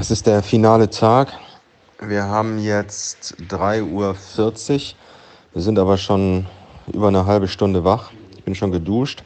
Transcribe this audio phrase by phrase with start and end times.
[0.00, 1.32] Es ist der finale Tag.
[2.00, 4.14] Wir haben jetzt 3.40 Uhr.
[5.54, 6.46] Wir sind aber schon
[6.92, 8.12] über eine halbe Stunde wach.
[8.36, 9.24] Ich bin schon geduscht.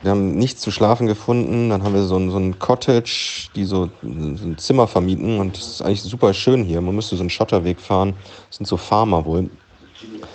[0.00, 1.68] Wir haben nichts zu schlafen gefunden.
[1.68, 5.38] Dann haben wir so ein, so ein Cottage, die so, so ein Zimmer vermieten.
[5.38, 6.80] Und es ist eigentlich super schön hier.
[6.80, 8.14] Man müsste so einen Schotterweg fahren.
[8.48, 9.50] Das sind so Farmer wohl.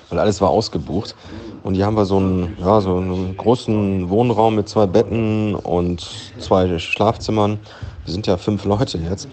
[0.09, 1.15] Weil alles war ausgebucht.
[1.63, 6.07] Und hier haben wir so einen, ja, so einen großen Wohnraum mit zwei Betten und
[6.39, 7.59] zwei Schlafzimmern.
[8.05, 9.27] Wir sind ja fünf Leute jetzt.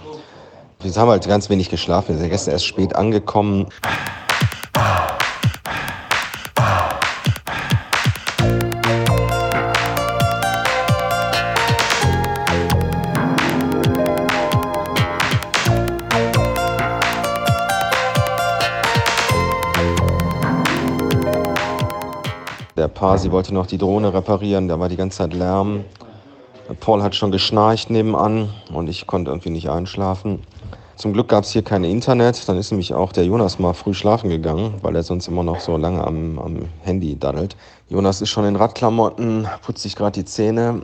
[0.80, 2.10] Wir haben halt ganz wenig geschlafen.
[2.10, 3.66] Wir sind gestern erst spät angekommen.
[22.96, 25.84] Pasi wollte noch die Drohne reparieren, da war die ganze Zeit Lärm.
[26.80, 30.40] Paul hat schon geschnarcht nebenan und ich konnte irgendwie nicht einschlafen.
[30.96, 33.92] Zum Glück gab es hier kein Internet, dann ist nämlich auch der Jonas mal früh
[33.92, 37.54] schlafen gegangen, weil er sonst immer noch so lange am, am Handy daddelt.
[37.90, 40.80] Jonas ist schon in Radklamotten, putzt sich gerade die Zähne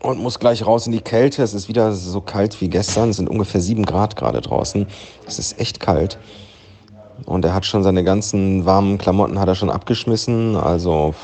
[0.00, 1.44] und muss gleich raus in die Kälte.
[1.44, 4.88] Es ist wieder so kalt wie gestern, es sind ungefähr sieben Grad gerade draußen.
[5.28, 6.18] Es ist echt kalt.
[7.24, 10.56] Und er hat schon seine ganzen warmen Klamotten hat er schon abgeschmissen.
[10.56, 11.14] Also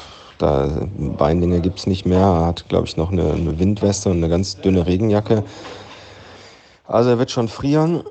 [0.42, 2.18] da Beinlinge gibt es nicht mehr.
[2.18, 5.44] Er hat, glaube ich, noch eine, eine, Windweste und eine ganz dünne Regenjacke.
[6.86, 8.02] Also er wird schon frieren.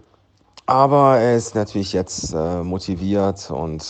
[0.65, 3.83] Aber er ist natürlich jetzt äh, motiviert und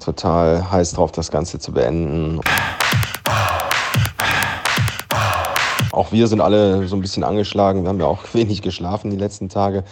[0.00, 2.40] total heiß drauf, das Ganze zu beenden.
[5.92, 7.82] Auch wir sind alle so ein bisschen angeschlagen.
[7.82, 9.84] Wir haben ja auch wenig geschlafen die letzten Tage.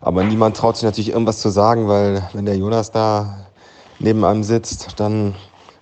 [0.00, 3.46] Aber niemand traut sich natürlich irgendwas zu sagen, weil wenn der Jonas da
[3.98, 5.34] neben einem sitzt, dann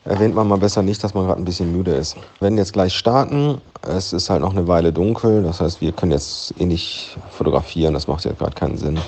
[0.04, 2.16] erwähnt man mal besser nicht, dass man gerade ein bisschen müde ist.
[2.16, 3.60] Wir werden jetzt gleich starten.
[3.82, 5.42] Es ist halt noch eine Weile dunkel.
[5.42, 7.94] Das heißt, wir können jetzt eh nicht fotografieren.
[7.94, 8.98] Das macht jetzt gerade keinen Sinn.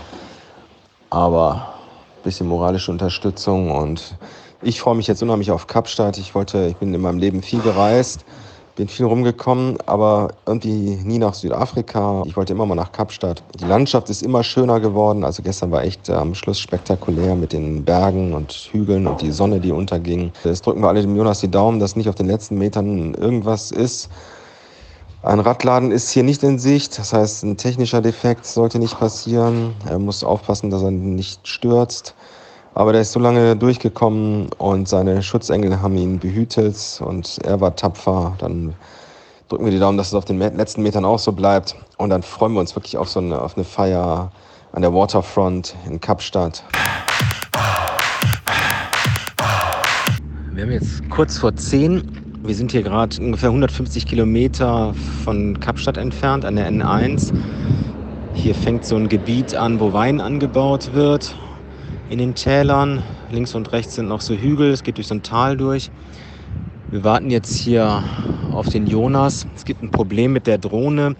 [1.11, 1.75] Aber
[2.17, 4.17] ein bisschen moralische Unterstützung und
[4.63, 6.19] ich freue mich jetzt unheimlich auf Kapstadt.
[6.19, 8.25] Ich wollte, ich bin in meinem Leben viel gereist
[8.77, 12.23] bin viel rumgekommen, aber irgendwie nie nach Südafrika.
[12.27, 13.43] Ich wollte immer mal nach Kapstadt.
[13.59, 15.25] Die Landschaft ist immer schöner geworden.
[15.25, 19.61] Also gestern war echt am Schluss spektakulär mit den Bergen und Hügeln und die Sonne,
[19.61, 20.31] die unterging.
[20.45, 23.71] Jetzt drücken wir alle dem Jonas die Daumen, dass nicht auf den letzten Metern irgendwas
[23.71, 24.11] ist.
[25.23, 29.75] Ein Radladen ist hier nicht in Sicht, das heißt, ein technischer Defekt sollte nicht passieren.
[29.89, 32.15] Er muss aufpassen, dass er nicht stürzt.
[32.77, 37.75] Aber der ist so lange durchgekommen und seine Schutzengel haben ihn behütet und er war
[37.75, 38.35] tapfer.
[38.37, 38.75] Dann
[39.49, 41.75] drücken wir die Daumen, dass es auf den letzten Metern auch so bleibt.
[41.97, 44.31] Und dann freuen wir uns wirklich auf so eine, auf eine Feier
[44.73, 46.65] an der Waterfront in Kapstadt.
[50.53, 52.43] Wir haben jetzt kurz vor 10.
[52.43, 54.93] Wir sind hier gerade ungefähr 150 Kilometer
[55.25, 57.33] von Kapstadt entfernt an der N1.
[58.35, 61.35] Hier fängt so ein Gebiet an, wo Wein angebaut wird
[62.09, 63.03] in den Tälern.
[63.31, 65.91] Links und rechts sind noch so Hügel, es geht durch so ein Tal durch.
[66.91, 68.05] Wir warten jetzt hier
[68.53, 69.47] auf den Jonas.
[69.57, 71.17] Es gibt ein Problem mit der Drohne.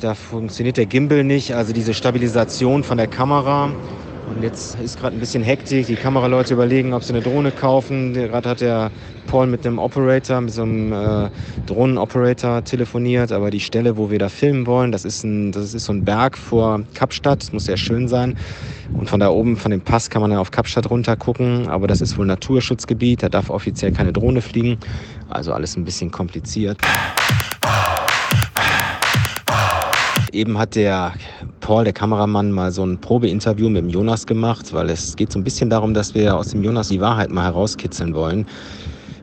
[0.00, 3.74] Da funktioniert der Gimbal nicht, also diese Stabilisation von der Kamera.
[4.34, 5.86] Und jetzt ist gerade ein bisschen Hektik.
[5.86, 8.14] Die Kameraleute überlegen, ob sie eine Drohne kaufen.
[8.14, 8.90] Gerade hat der
[9.26, 11.30] Paul mit einem Operator, mit so einem äh,
[11.66, 13.30] Drohnenoperator telefoniert.
[13.30, 16.04] Aber die Stelle, wo wir da filmen wollen, das ist, ein, das ist so ein
[16.04, 17.42] Berg vor Kapstadt.
[17.42, 18.36] Das muss sehr schön sein.
[18.94, 21.68] Und von da oben, von dem Pass, kann man dann auf Kapstadt runter gucken.
[21.68, 23.22] Aber das ist wohl Naturschutzgebiet.
[23.22, 24.78] Da darf offiziell keine Drohne fliegen.
[25.28, 26.78] Also alles ein bisschen kompliziert.
[30.32, 31.12] Eben hat der
[31.72, 35.38] Paul, der Kameramann, mal so ein Probeinterview mit dem Jonas gemacht, weil es geht so
[35.38, 38.44] ein bisschen darum, dass wir aus dem Jonas die Wahrheit mal herauskitzeln wollen.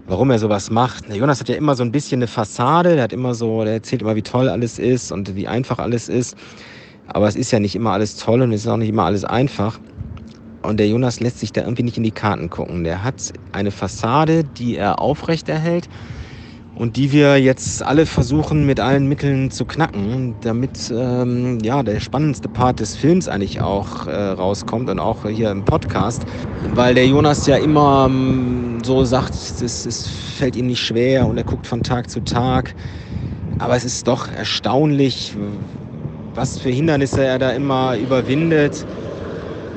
[0.08, 1.08] Warum er sowas macht.
[1.10, 3.74] Der Jonas hat ja immer so ein bisschen eine Fassade, der hat immer so, der
[3.74, 6.36] erzählt immer, wie toll alles ist und wie einfach alles ist.
[7.06, 9.26] Aber es ist ja nicht immer alles toll und es ist auch nicht immer alles
[9.26, 9.80] einfach.
[10.64, 12.84] Und der Jonas lässt sich da irgendwie nicht in die Karten gucken.
[12.84, 15.88] Der hat eine Fassade, die er aufrechterhält
[16.80, 22.00] und die wir jetzt alle versuchen mit allen Mitteln zu knacken, damit ähm, ja der
[22.00, 26.24] spannendste Part des Films eigentlich auch äh, rauskommt und auch hier im Podcast,
[26.74, 31.38] weil der Jonas ja immer ähm, so sagt, es, es fällt ihm nicht schwer und
[31.38, 32.74] er guckt von Tag zu Tag,
[33.58, 35.36] aber es ist doch erstaunlich,
[36.34, 38.86] was für Hindernisse er da immer überwindet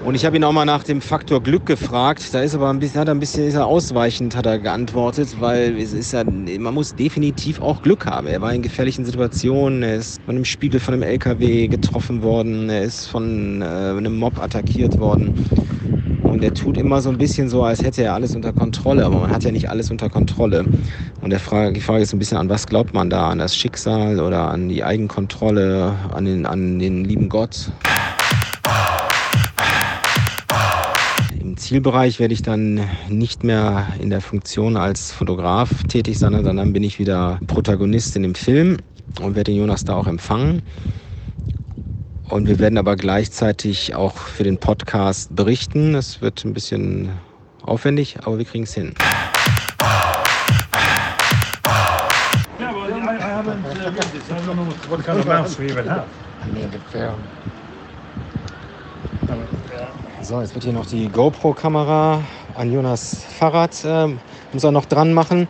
[0.04, 2.22] und ich habe ihn auch mal nach dem Faktor Glück gefragt.
[2.32, 5.36] Da ist aber ein bisschen, hat er ein bisschen ist er ausweichend, hat er geantwortet,
[5.38, 8.26] weil es ist ja, man muss definitiv auch Glück haben.
[8.26, 12.68] Er war in gefährlichen Situationen, er ist von einem Spiegel von einem LKW getroffen worden,
[12.68, 15.46] er ist von äh, einem Mob attackiert worden.
[16.22, 19.20] und er tut immer so ein bisschen so, als hätte er alles unter Kontrolle, aber
[19.20, 20.64] man hat ja nicht alles unter Kontrolle.
[21.20, 23.28] Und der Frage, die Frage ist ein bisschen, an was glaubt man da?
[23.30, 27.70] An das Schicksal oder an die Eigenkontrolle, an den, an den lieben Gott?
[31.56, 36.72] Zielbereich werde ich dann nicht mehr in der Funktion als Fotograf tätig sein, sondern dann
[36.72, 38.78] bin ich wieder Protagonist in dem Film
[39.20, 40.62] und werde den Jonas da auch empfangen.
[42.28, 45.94] Und wir werden aber gleichzeitig auch für den Podcast berichten.
[45.94, 47.10] Es wird ein bisschen
[47.62, 48.94] aufwendig, aber wir kriegen es hin.
[60.22, 62.20] So, jetzt wird hier noch die GoPro-Kamera
[62.54, 64.06] an Jonas Fahrrad, äh,
[64.52, 65.48] muss er noch dran machen.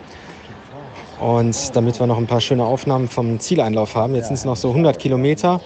[1.20, 4.14] Und damit wir noch ein paar schöne Aufnahmen vom Zieleinlauf haben.
[4.14, 5.60] Jetzt sind es noch so 100 Kilometer.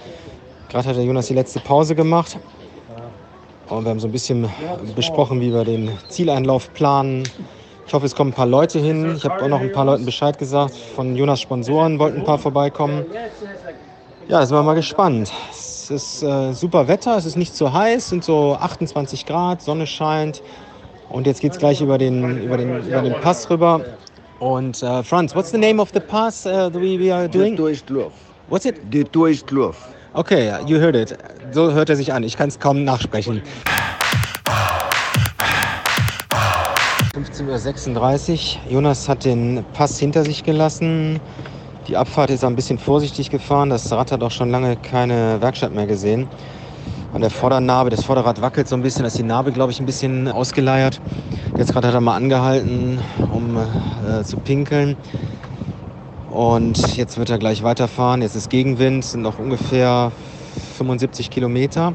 [0.69, 2.37] Gerade hat der Jonas die letzte Pause gemacht.
[3.69, 4.49] Und wir haben so ein bisschen
[4.97, 7.23] besprochen, wie wir den Zieleinlauf planen.
[7.87, 9.15] Ich hoffe, es kommen ein paar Leute hin.
[9.17, 10.75] Ich habe auch noch ein paar Leuten Bescheid gesagt.
[10.75, 13.07] Von Jonas Sponsoren wollten ein paar vorbeikommen.
[14.27, 15.33] Ja, da sind wir mal gespannt.
[15.89, 19.63] Es ist äh, super Wetter, es ist nicht zu heiß, es sind so 28 Grad,
[19.63, 20.43] Sonne scheint.
[21.11, 23.85] Und jetzt geht es gleich über den, über, den, über den Pass rüber.
[24.41, 27.55] Und uh, Franz, what's the name of the pass uh, that we, we are doing?
[27.55, 28.11] Durchlauf.
[28.49, 28.75] What's it?
[28.93, 29.77] Die Durchlauf.
[30.15, 31.17] Okay, you heard it.
[31.53, 32.25] So hört er sich an.
[32.25, 33.41] Ich kann es kaum nachsprechen.
[37.15, 38.73] 15.36 Uhr.
[38.73, 41.21] Jonas hat den Pass hinter sich gelassen.
[41.89, 43.71] Die Abfahrt ist ein bisschen vorsichtig gefahren.
[43.71, 46.27] Das Rad hat auch schon lange keine Werkstatt mehr gesehen.
[47.15, 49.79] An der Vordernarbe, das Vorderrad wackelt so ein bisschen, da ist die Narbe, glaube ich,
[49.79, 51.01] ein bisschen ausgeleiert.
[51.57, 52.99] Jetzt gerade hat er mal angehalten,
[53.33, 54.97] um äh, zu pinkeln.
[56.31, 58.21] Und jetzt wird er gleich weiterfahren.
[58.21, 60.11] Jetzt ist Gegenwind, sind noch ungefähr
[60.79, 61.95] 75 Kilometer.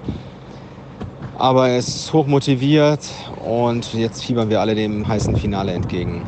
[1.37, 3.01] Aber er ist hoch motiviert
[3.45, 6.23] und jetzt fiebern wir alle dem heißen Finale entgegen.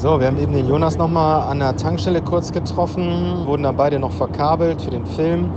[0.00, 3.98] So, wir haben eben den Jonas nochmal an der Tankstelle kurz getroffen, wurden dann beide
[3.98, 5.50] noch verkabelt für den Film.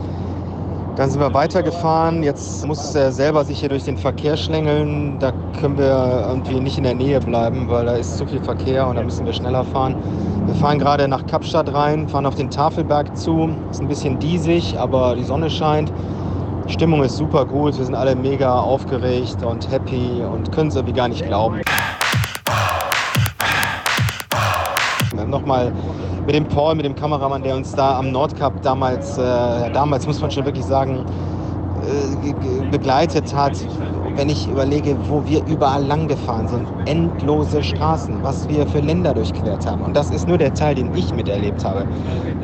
[0.98, 2.24] Dann sind wir weitergefahren.
[2.24, 5.18] Jetzt muss er selber sich hier durch den Verkehr schlängeln.
[5.20, 5.32] Da
[5.62, 8.98] können wir irgendwie nicht in der Nähe bleiben, weil da ist zu viel Verkehr und
[8.98, 9.96] da müssen wir schneller fahren.
[10.46, 13.50] Wir fahren gerade nach Kapstadt rein, fahren auf den Tafelberg zu.
[13.72, 15.90] Ist ein bisschen diesig, aber die Sonne scheint.
[16.68, 17.78] Die Stimmung ist super gut.
[17.78, 21.62] Wir sind alle mega aufgeregt und happy und können es irgendwie gar nicht glauben.
[25.34, 25.74] Nochmal
[26.26, 29.22] mit dem Paul, mit dem Kameramann, der uns da am Nordkap damals, äh,
[29.74, 31.06] damals muss man schon wirklich sagen,
[31.84, 32.34] äh,
[32.72, 33.54] begleitet hat.
[34.16, 39.14] Wenn ich überlege, wo wir überall lang gefahren sind, endlose Straßen, was wir für Länder
[39.14, 39.82] durchquert haben.
[39.82, 41.88] Und das ist nur der Teil, den ich miterlebt habe.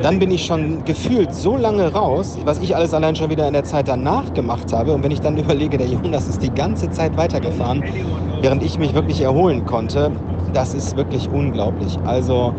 [0.01, 3.53] Dann bin ich schon gefühlt so lange raus, was ich alles allein schon wieder in
[3.53, 4.93] der Zeit danach gemacht habe.
[4.93, 7.83] Und wenn ich dann überlege, der Jonas ist die ganze Zeit weitergefahren,
[8.41, 10.11] während ich mich wirklich erholen konnte,
[10.51, 12.05] das ist wirklich unglaublich.
[12.05, 12.53] Also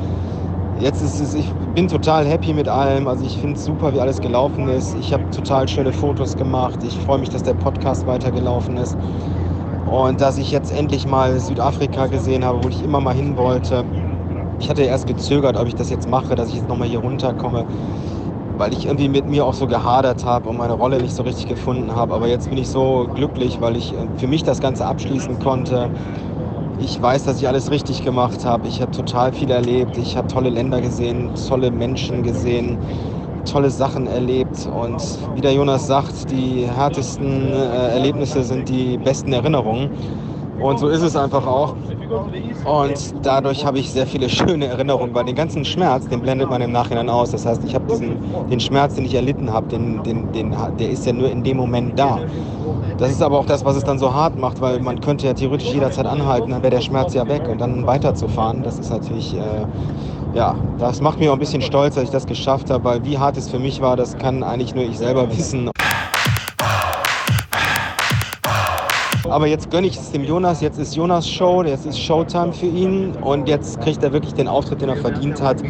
[0.75, 3.09] jetzt ist es, ich bin total happy mit allem.
[3.09, 4.95] Also ich finde es super, wie alles gelaufen ist.
[4.95, 6.83] Ich habe total schöne Fotos gemacht.
[6.85, 8.97] Ich freue mich, dass der Podcast weitergelaufen ist.
[9.87, 13.85] Und dass ich jetzt endlich mal Südafrika gesehen habe, wo ich immer mal hin wollte.
[14.59, 17.67] Ich hatte erst gezögert, ob ich das jetzt mache, dass ich jetzt nochmal hier runterkomme,
[18.59, 21.47] weil ich irgendwie mit mir auch so gehadert habe und meine Rolle nicht so richtig
[21.47, 22.15] gefunden habe.
[22.15, 25.91] Aber jetzt bin ich so glücklich, weil ich für mich das Ganze abschließen konnte
[26.83, 28.67] ich weiß, dass ich alles richtig gemacht habe.
[28.67, 29.97] Ich habe total viel erlebt.
[29.99, 32.79] Ich habe tolle Länder gesehen, tolle Menschen gesehen,
[33.45, 34.67] tolle Sachen erlebt.
[34.67, 35.03] Und
[35.35, 39.91] wie der Jonas sagt, die härtesten äh, Erlebnisse sind die besten Erinnerungen.
[40.59, 41.77] Und so ist es einfach auch.
[42.65, 46.61] Und dadurch habe ich sehr viele schöne Erinnerungen, weil den ganzen Schmerz, den blendet man
[46.61, 47.31] im Nachhinein aus.
[47.31, 48.19] Das heißt, ich habe diesen,
[48.51, 51.57] den Schmerz, den ich erlitten habe, den, den, den, der ist ja nur in dem
[51.57, 52.21] Moment da.
[52.99, 55.35] Das ist aber auch das, was es dann so hart macht, weil man könnte ja
[55.35, 59.35] theoretisch jederzeit anhalten, dann wäre der Schmerz ja weg und dann weiterzufahren, das ist natürlich,
[59.35, 59.67] äh,
[60.35, 63.19] ja, das macht mich auch ein bisschen stolz, dass ich das geschafft habe, weil wie
[63.19, 65.71] hart es für mich war, das kann eigentlich nur ich selber wissen.
[69.31, 70.61] Aber jetzt gönne ich es dem Jonas.
[70.61, 74.49] Jetzt ist Jonas Show, jetzt ist Showtime für ihn und jetzt kriegt er wirklich den
[74.49, 75.63] Auftritt, den er verdient hat.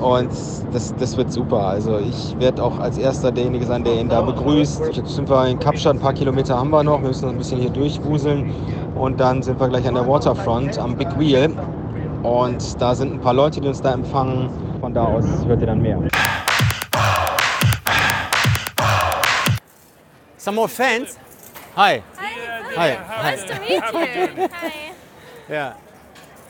[0.00, 0.28] Und
[0.70, 1.62] das, das wird super.
[1.62, 4.94] Also ich werde auch als erster derjenige sein, der ihn da begrüßt.
[4.94, 7.00] Jetzt sind wir in Kapstadt, ein paar Kilometer haben wir noch.
[7.00, 8.52] Wir müssen noch ein bisschen hier durchwuseln.
[8.94, 11.50] Und dann sind wir gleich an der Waterfront am Big Wheel.
[12.22, 14.50] Und da sind ein paar Leute, die uns da empfangen.
[14.80, 15.98] Von da aus hört ihr dann mehr.
[20.36, 21.18] Some more fans?
[21.76, 22.02] Hi.
[22.18, 22.25] Hi.
[22.76, 22.94] Hi.
[23.22, 23.70] Nice to meet
[24.38, 24.48] you.
[24.52, 24.92] Hi.
[25.48, 25.74] Yeah.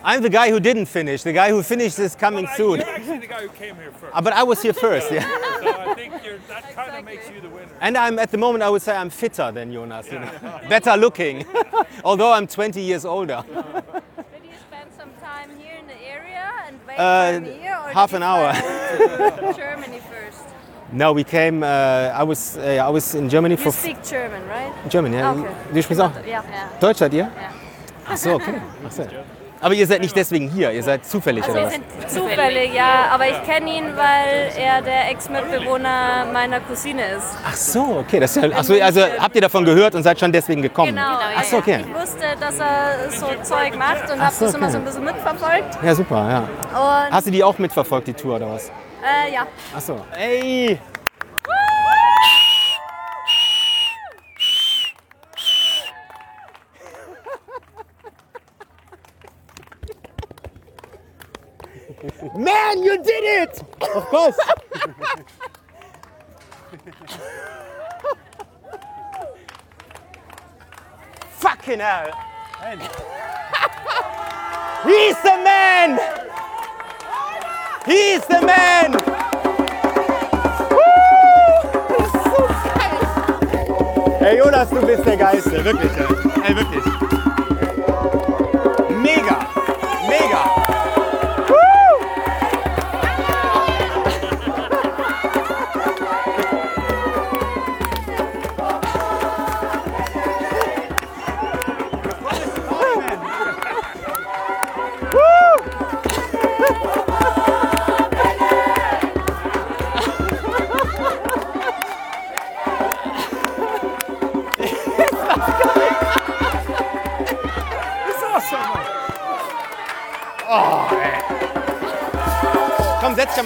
[0.04, 1.22] I'm the guy who didn't finish.
[1.24, 2.78] The guy who finished is coming Well, I- soon.
[2.80, 4.14] You're actually the guy who came here first.
[4.14, 5.22] Uh, But I was here first, yeah.
[5.60, 7.66] so I think you're, that kind of makes you the winner.
[7.80, 10.06] And I'm at the moment, I would say I'm fitter than Jonas.
[10.12, 10.30] You know?
[10.68, 11.44] Better looking,
[12.04, 13.42] although I'm 20 years older.
[13.48, 17.78] Did you spend some time here in the area and wait Uh, for me here,
[17.84, 18.52] or half an hour.
[19.54, 20.42] Germany first.
[20.92, 21.62] No, we came.
[21.62, 22.56] Uh, I was.
[22.56, 24.90] Uh, I was in Germany You for speak German, right?
[24.90, 25.12] German.
[25.12, 25.32] Ja.
[25.32, 25.44] Okay.
[25.74, 26.42] Du sprichst auch Ja.
[26.80, 27.24] Deutsch seid ihr?
[27.24, 27.30] Ja.
[28.08, 28.54] Ach so, okay.
[28.86, 29.02] Ach so.
[29.60, 30.70] Aber ihr seid nicht deswegen hier.
[30.70, 31.74] Ihr seid zufällig Also oder wir was?
[31.74, 37.36] sind zufällig, ja, aber ich kenne ihn, weil er der Ex-Mitbewohner meiner Cousine ist.
[37.44, 38.20] Ach so, okay.
[38.20, 40.94] Das ist ja, ach so, also habt ihr davon gehört und seid schon deswegen gekommen?
[40.94, 41.18] Genau.
[41.36, 41.84] Ach so, okay.
[41.88, 44.72] Ich wusste, dass er so Zeug macht und habe so, das immer okay.
[44.72, 45.78] so ein bisschen mitverfolgt.
[45.82, 46.30] Ja, super.
[46.30, 46.38] Ja.
[46.78, 48.70] Und Hast du die auch mitverfolgt, die Tour oder was?
[49.06, 50.04] Äh, ja, Ach so.
[50.16, 50.78] Ey.
[62.36, 63.62] Man, you did it!
[63.94, 64.38] Of course.
[71.30, 72.12] Fucking hell.
[74.84, 76.15] He's the man!
[77.86, 78.92] He's the man!
[80.72, 80.82] Woo!
[84.18, 85.92] Hey Jonas, du bist der Geiste, wirklich.
[86.44, 86.82] Ey, wirklich.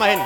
[0.01, 0.21] Mal hin.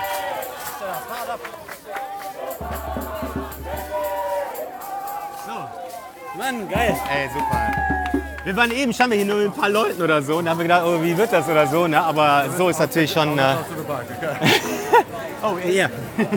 [6.37, 6.97] Mann, geil.
[7.11, 8.23] Ey, super.
[8.45, 10.59] Wir waren eben, standen wir hier nur mit ein paar Leuten oder so und haben
[10.59, 12.01] wir gedacht, oh, wie wird das oder so, ne?
[12.01, 13.39] Aber so ist natürlich schon.
[13.39, 13.55] Äh
[15.43, 15.89] oh, ja.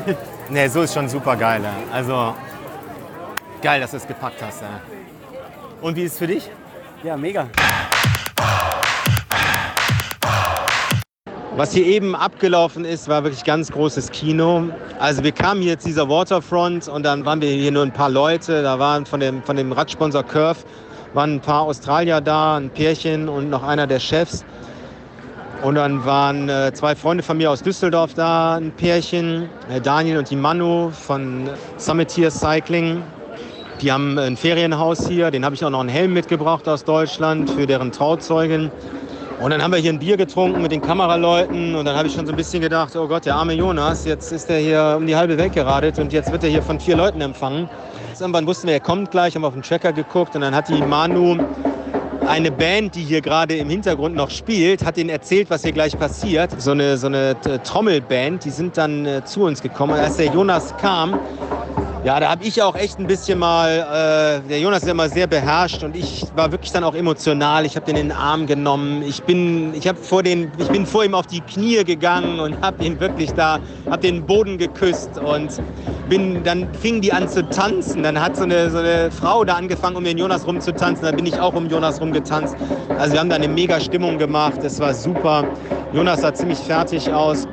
[0.49, 1.59] ne, so ist schon super geil.
[1.59, 1.73] Ne?
[1.91, 2.35] Also
[3.61, 4.61] geil, dass du es gepackt hast.
[4.61, 4.69] Ne?
[5.81, 6.49] Und wie ist es für dich?
[7.03, 7.47] Ja, mega.
[11.57, 14.65] Was hier eben abgelaufen ist, war wirklich ganz großes Kino.
[14.99, 18.11] Also wir kamen hier zu dieser Waterfront und dann waren wir hier nur ein paar
[18.11, 18.61] Leute.
[18.61, 20.59] Da waren von dem, von dem Radsponsor Curve
[21.15, 24.45] waren ein paar Australier da, ein Pärchen und noch einer der Chefs.
[25.63, 30.19] Und dann waren äh, zwei Freunde von mir aus Düsseldorf da, ein Pärchen, äh, Daniel
[30.19, 33.01] und die Manu von Summiteer Cycling.
[33.81, 37.49] Die haben ein Ferienhaus hier, den habe ich auch noch einen Helm mitgebracht aus Deutschland
[37.49, 38.69] für deren Trauzeugin.
[39.39, 42.13] Und dann haben wir hier ein Bier getrunken mit den Kameraleuten und dann habe ich
[42.15, 45.05] schon so ein bisschen gedacht, oh Gott, der arme Jonas, jetzt ist er hier um
[45.05, 47.69] die halbe Welt geradet und jetzt wird er hier von vier Leuten empfangen.
[48.19, 50.81] Irgendwann wussten wir, er kommt gleich, haben auf den Tracker geguckt und dann hat die
[50.81, 51.37] Manu
[52.27, 55.97] eine Band, die hier gerade im Hintergrund noch spielt, hat ihnen erzählt, was hier gleich
[55.97, 56.59] passiert.
[56.59, 59.93] So eine, so eine äh, Trommelband, die sind dann äh, zu uns gekommen.
[59.93, 61.19] Und als der Jonas kam,
[62.07, 65.09] ja, da habe ich auch echt ein bisschen mal, äh, der Jonas ist ja immer
[65.09, 67.65] sehr beherrscht und ich war wirklich dann auch emotional.
[67.65, 69.03] Ich habe den in den Arm genommen.
[69.05, 72.55] Ich bin, ich habe vor den, ich bin vor ihm auf die Knie gegangen und
[72.61, 73.59] habe ihn wirklich da,
[73.89, 75.61] habe den Boden geküsst und
[76.07, 78.03] bin, dann fingen die an zu tanzen.
[78.03, 81.03] Dann hat so eine, so eine Frau da angefangen, um den Jonas rumzutanzen.
[81.03, 82.55] Dann bin ich auch um Jonas rumgetanzt.
[82.97, 84.63] Also wir haben da eine mega Stimmung gemacht.
[84.63, 85.43] Es war super.
[85.91, 87.49] Jonas sah ziemlich fertig aus.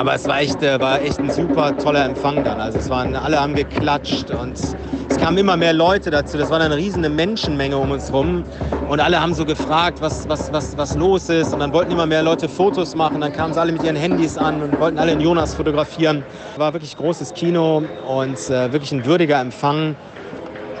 [0.00, 2.58] Aber es war echt, äh, war echt ein super toller Empfang dann.
[2.58, 6.38] Also es waren, alle haben geklatscht und es kamen immer mehr Leute dazu.
[6.38, 8.42] Das war dann eine riesige Menschenmenge um uns rum.
[8.88, 11.52] Und alle haben so gefragt, was, was, was, was los ist.
[11.52, 13.20] Und dann wollten immer mehr Leute Fotos machen.
[13.20, 16.24] Dann kamen sie alle mit ihren Handys an und wollten alle den Jonas fotografieren.
[16.56, 19.96] War wirklich großes Kino und äh, wirklich ein würdiger Empfang.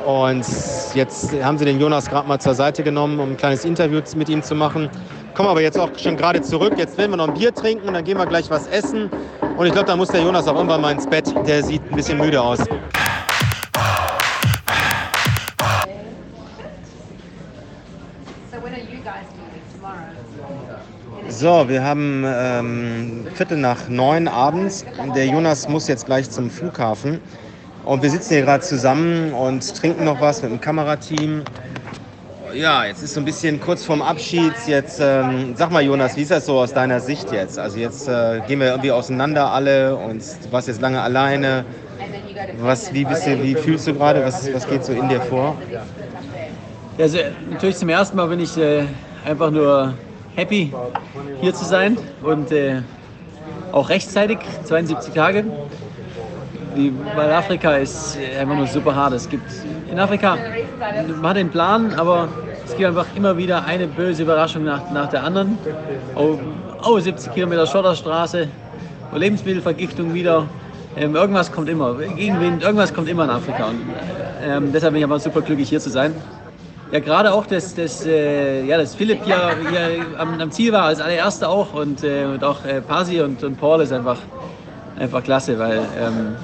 [0.06, 0.46] Und
[0.94, 4.30] jetzt haben sie den Jonas gerade mal zur Seite genommen, um ein kleines Interview mit
[4.30, 4.88] ihm zu machen.
[5.34, 6.74] Kommen aber jetzt auch schon gerade zurück.
[6.76, 9.10] Jetzt werden wir noch ein Bier trinken und dann gehen wir gleich was essen.
[9.56, 11.32] Und ich glaube, da muss der Jonas auch irgendwann mal ins Bett.
[11.46, 12.58] Der sieht ein bisschen müde aus.
[21.28, 24.84] So wir haben ähm, Viertel nach neun abends.
[25.14, 27.20] Der Jonas muss jetzt gleich zum Flughafen.
[27.84, 31.44] Und wir sitzen hier gerade zusammen und trinken noch was mit dem Kamerateam.
[32.54, 34.52] Ja, jetzt ist so ein bisschen kurz vorm Abschied.
[34.66, 37.58] Jetzt ähm, sag mal, Jonas, wie ist das so aus deiner Sicht jetzt?
[37.58, 41.64] Also jetzt äh, gehen wir irgendwie auseinander alle und du warst jetzt lange alleine.
[42.58, 44.24] Was, wie, bist du, wie fühlst du gerade?
[44.24, 45.56] Was, was geht so in dir vor?
[45.70, 45.82] Ja,
[46.98, 47.18] Also,
[47.50, 48.84] natürlich zum ersten Mal bin ich äh,
[49.24, 49.94] einfach nur
[50.34, 50.72] happy,
[51.40, 52.82] hier zu sein und äh,
[53.72, 55.44] auch rechtzeitig, 72 Tage.
[57.16, 59.12] Weil Afrika ist einfach nur super hart.
[59.12, 59.50] Es gibt
[59.90, 60.38] in Afrika,
[60.80, 62.28] man hat den Plan, aber
[62.64, 65.58] es gibt einfach immer wieder eine böse Überraschung nach, nach der anderen.
[66.14, 66.38] Oh,
[66.84, 68.48] oh 70 Kilometer Schotterstraße,
[69.14, 70.46] Lebensmittelvergiftung wieder.
[70.96, 73.66] Ähm, irgendwas kommt immer, Gegenwind, irgendwas kommt immer in Afrika.
[73.66, 73.80] Und,
[74.42, 76.14] ähm, deshalb bin ich aber super glücklich hier zu sein.
[76.90, 79.36] Ja, gerade auch, dass, dass, äh, ja, dass Philipp hier,
[79.70, 81.74] hier am, am, Ziel war, als allererster auch.
[81.74, 84.18] Und, äh, und auch äh, Pasi und, und Paul ist einfach,
[84.98, 86.34] einfach klasse, weil ähm,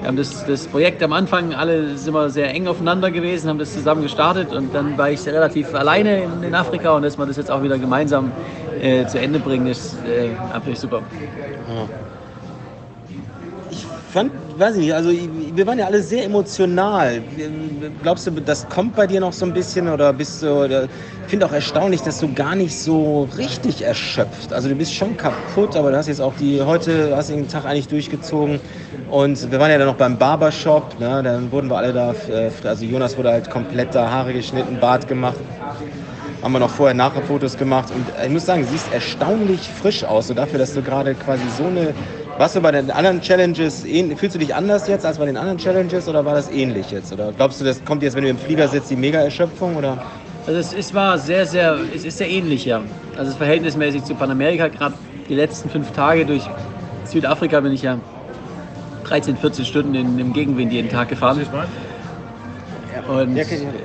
[0.00, 3.58] wir haben das, das Projekt am Anfang, alle sind wir sehr eng aufeinander gewesen, haben
[3.58, 7.26] das zusammen gestartet und dann war ich relativ alleine in, in Afrika und dass wir
[7.26, 8.32] das jetzt auch wieder gemeinsam
[8.80, 11.02] äh, zu Ende bringen, ist äh, natürlich super.
[11.68, 11.86] Ja
[14.10, 17.22] fand, weiß ich nicht, also wir waren ja alle sehr emotional.
[18.02, 21.46] Glaubst du, das kommt bei dir noch so ein bisschen oder bist du, ich finde
[21.46, 24.52] auch erstaunlich, dass du gar nicht so richtig erschöpft.
[24.52, 27.48] Also du bist schon kaputt, aber du hast jetzt auch die, heute hast du den
[27.48, 28.60] Tag eigentlich durchgezogen
[29.10, 31.22] und wir waren ja dann noch beim Barbershop, ne?
[31.22, 35.06] dann wurden wir alle da, äh, also Jonas wurde halt komplett da Haare geschnitten, Bart
[35.08, 35.36] gemacht
[36.42, 40.28] haben wir noch vorher nachher Fotos gemacht und ich muss sagen, siehst erstaunlich frisch aus,
[40.28, 41.92] so dafür, dass du gerade quasi so eine
[42.40, 43.82] warst du bei den anderen Challenges,
[44.16, 47.12] fühlst du dich anders jetzt als bei den anderen Challenges oder war das ähnlich jetzt?
[47.12, 49.76] Oder glaubst du, das kommt jetzt, wenn du im Flieger sitzt, die Mega-Erschöpfung?
[50.46, 52.80] Also es, es, war sehr, sehr, es ist sehr ähnlich, ja.
[53.14, 54.94] Also es verhältnismäßig zu Panamerika, gerade
[55.28, 56.42] die letzten fünf Tage durch
[57.04, 57.98] Südafrika bin ich ja
[59.04, 61.46] 13, 14 Stunden in, im Gegenwind jeden Tag gefahren.
[63.06, 63.36] Und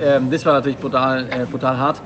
[0.02, 2.00] ähm, das war natürlich brutal, äh, brutal hart.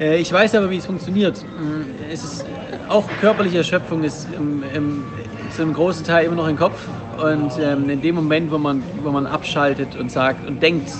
[0.00, 1.42] Äh, ich weiß aber, wie es funktioniert.
[1.42, 2.46] Mm, es ist
[2.88, 5.04] auch körperliche Erschöpfung ist im, im,
[5.50, 6.86] zu einem großen Teil immer noch im Kopf.
[7.22, 10.90] Und ähm, in dem Moment, wo man, wo man abschaltet und sagt und denkt,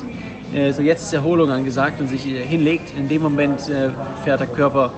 [0.54, 3.90] äh, so jetzt ist Erholung angesagt und sich äh, hinlegt, in dem Moment äh,
[4.24, 4.92] fährt der Körper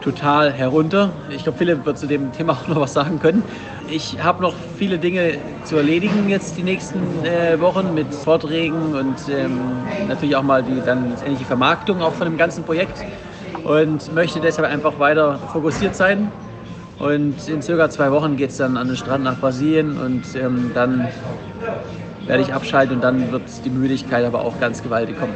[0.00, 1.10] total herunter.
[1.30, 3.42] Ich glaube, Philipp wird zu dem Thema auch noch was sagen können.
[3.90, 9.16] Ich habe noch viele Dinge zu erledigen jetzt die nächsten äh, Wochen mit Vorträgen und
[9.30, 9.60] ähm,
[10.08, 13.04] natürlich auch mal die dann endliche Vermarktung auch von dem ganzen Projekt
[13.64, 16.30] und möchte deshalb einfach weiter fokussiert sein
[16.98, 20.72] und in circa zwei Wochen geht es dann an den Strand nach Brasilien und ähm,
[20.74, 21.08] dann
[22.26, 25.34] werde ich abschalten und dann wird die Müdigkeit aber auch ganz gewaltig kommen.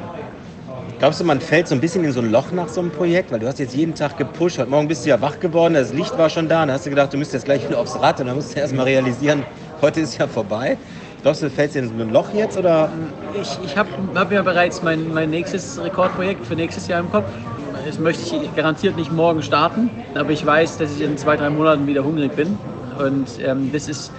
[0.98, 3.32] Glaubst du, man fällt so ein bisschen in so ein Loch nach so einem Projekt?
[3.32, 4.58] Weil du hast jetzt jeden Tag gepusht.
[4.58, 6.62] Heute Morgen bist du ja wach geworden, das Licht war schon da.
[6.62, 8.20] Und dann hast du gedacht, du müsstest jetzt gleich wieder aufs Rad.
[8.20, 9.42] Und dann musst du erst mal realisieren,
[9.80, 10.78] heute ist ja vorbei.
[11.22, 12.56] Glaubst du, fällst du in so ein Loch jetzt?
[12.56, 12.88] Oder?
[13.40, 17.26] Ich, ich habe hab ja bereits mein, mein nächstes Rekordprojekt für nächstes Jahr im Kopf
[17.84, 21.50] das möchte ich garantiert nicht morgen starten, aber ich weiß, dass ich in zwei, drei
[21.50, 22.58] Monaten wieder hungrig bin.
[22.98, 24.12] Und ähm, das ist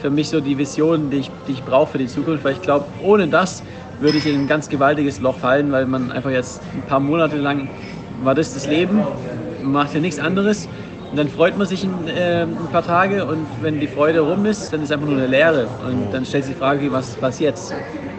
[0.00, 2.62] für mich so die Vision, die ich, die ich brauche für die Zukunft, weil ich
[2.62, 3.62] glaube, ohne das
[4.00, 7.36] würde ich in ein ganz gewaltiges Loch fallen, weil man einfach jetzt ein paar Monate
[7.36, 7.68] lang
[8.22, 9.02] war das das Leben,
[9.62, 10.68] man macht ja nichts anderes.
[11.10, 14.46] Und dann freut man sich ein, äh, ein, paar Tage und wenn die Freude rum
[14.46, 15.68] ist, dann ist einfach nur eine Leere.
[15.86, 17.72] Und dann stellt sich die Frage, was, was jetzt?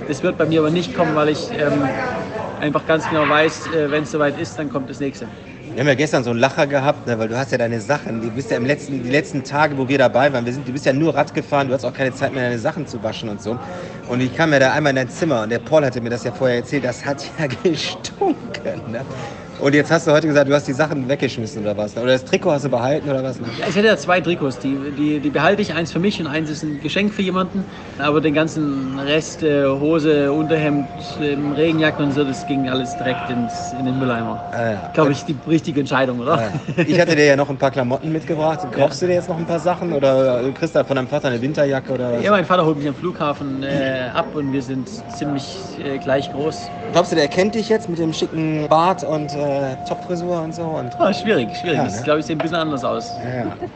[0.08, 1.84] Das wird bei mir aber nicht kommen, weil ich ähm,
[2.60, 5.28] einfach ganz genau weiß, äh, wenn es soweit ist, dann kommt das nächste.
[5.72, 8.22] Wir haben ja gestern so einen Lacher gehabt, ne, weil du hast ja deine Sachen,
[8.22, 10.72] du bist ja im letzten, die letzten Tage, wo wir dabei waren, wir sind, du
[10.72, 13.30] bist ja nur Rad gefahren, du hast auch keine Zeit mehr, deine Sachen zu waschen
[13.30, 13.58] und so.
[14.08, 16.24] Und ich kam ja da einmal in dein Zimmer und der Paul hatte mir das
[16.24, 18.91] ja vorher erzählt, das hat ja gestunken.
[18.91, 19.02] Ne?
[19.60, 21.96] Und jetzt hast du heute gesagt, du hast die Sachen weggeschmissen oder was?
[21.96, 23.38] Oder das Trikot hast du behalten oder was?
[23.39, 24.60] Ja, ich hätte ja zwei Trikots.
[24.60, 25.74] Die, die, die behalte ich.
[25.74, 27.63] Eins für mich und eins ist ein Geschenk für jemanden.
[27.98, 30.88] Aber den ganzen Rest, äh, Hose, Unterhemd,
[31.22, 34.39] äh, Regenjacken und so, das ging alles direkt ins, in den Mülleimer.
[34.52, 34.89] Ah, ja.
[34.94, 36.34] Glaube ich, die richtige Entscheidung, oder?
[36.34, 36.41] Ah,
[36.78, 36.84] ja.
[36.86, 38.60] Ich hatte dir ja noch ein paar Klamotten mitgebracht.
[38.72, 39.94] Kaufst du dir jetzt noch ein paar Sachen?
[39.94, 41.94] Oder kriegst du von deinem Vater eine Winterjacke?
[41.94, 42.24] Oder was?
[42.24, 44.88] Ja, mein Vater holt mich am Flughafen äh, ab und wir sind
[45.18, 46.70] ziemlich äh, gleich groß.
[46.91, 50.15] Glaubst du, der kennt dich jetzt mit dem schicken Bart und äh, Topfrisur?
[50.15, 50.63] Frisur und so.
[50.63, 51.77] Und oh, schwierig, schwierig.
[51.77, 52.03] Ja, das, ne?
[52.03, 53.12] glaube ich, sieht ein bisschen anders aus.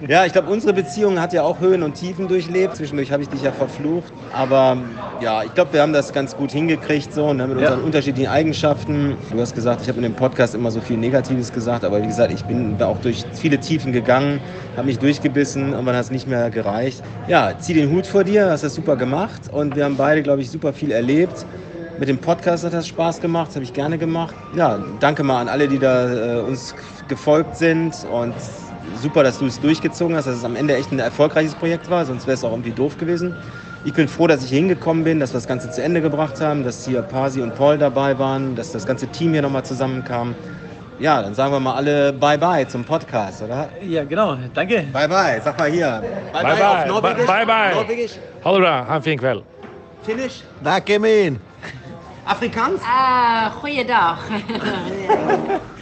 [0.01, 2.75] Ja, ja ich glaube, unsere Beziehung hat ja auch Höhen und Tiefen durchlebt.
[2.75, 4.11] Zwischendurch habe ich dich ja verflucht.
[4.33, 4.77] Aber
[5.21, 9.17] ja, ich glaube, wir haben das ganz gut hingekriegt, so ne, mit unseren unterschiedlichen Eigenschaften.
[9.31, 12.07] Du hast gesagt, ich habe in dem Podcast immer so viel Negatives gesagt, aber wie
[12.07, 14.39] gesagt, ich bin auch durch viele Tiefen gegangen,
[14.77, 17.03] habe mich durchgebissen, und dann hat es nicht mehr gereicht.
[17.27, 20.41] Ja, zieh den Hut vor dir, hast das super gemacht und wir haben beide, glaube
[20.41, 21.45] ich, super viel erlebt.
[21.99, 24.33] Mit dem Podcast hat das Spaß gemacht, das habe ich gerne gemacht.
[24.55, 26.73] Ja, danke mal an alle, die da äh, uns
[27.09, 28.33] gefolgt sind und
[29.01, 32.05] super, dass du es durchgezogen hast, dass es am Ende echt ein erfolgreiches Projekt war,
[32.05, 33.35] sonst wäre es auch irgendwie doof gewesen.
[33.83, 36.39] Ich bin froh, dass ich hier hingekommen bin, dass wir das Ganze zu Ende gebracht
[36.39, 40.35] haben, dass hier Pasi und Paul dabei waren, dass das ganze Team hier nochmal zusammenkam.
[40.99, 43.67] Ja, dann sagen wir mal alle Bye-bye zum Podcast, oder?
[43.85, 44.37] Ja, genau.
[44.53, 44.85] Danke.
[44.93, 45.41] Bye-bye.
[45.43, 46.01] Sag mal hier.
[46.31, 47.25] Bye-bye.
[47.25, 47.75] Bye-bye.
[47.75, 48.13] Norwegisch.
[48.43, 49.43] Hallo, han fin kväll.
[50.03, 50.43] Finnish?
[50.61, 51.48] Back him in.
[52.29, 52.81] Afrikaans?
[52.85, 54.27] Ah, goeiedag.